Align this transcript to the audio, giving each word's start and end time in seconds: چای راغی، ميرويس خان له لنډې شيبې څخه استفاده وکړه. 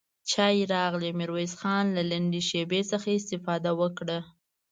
چای 0.29 0.57
راغی، 0.73 1.11
ميرويس 1.19 1.53
خان 1.59 1.85
له 1.95 2.03
لنډې 2.11 2.41
شيبې 2.49 2.81
څخه 2.91 3.09
استفاده 3.19 3.71
وکړه. 3.81 4.19